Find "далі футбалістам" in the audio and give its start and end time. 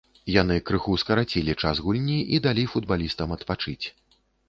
2.49-3.39